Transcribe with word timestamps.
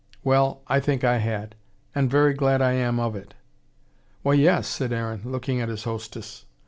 "Well 0.23 0.63
I 0.65 0.79
think 0.79 1.03
I 1.03 1.17
had. 1.17 1.53
And 1.93 2.09
very 2.09 2.33
glad 2.33 2.59
I 2.59 2.71
am 2.71 2.99
of 2.99 3.15
it." 3.15 3.35
"Why, 4.23 4.33
yes," 4.33 4.67
said 4.67 4.91
Aaron, 4.91 5.21
looking 5.25 5.61
at 5.61 5.69
his 5.69 5.83
hostess. 5.83 6.45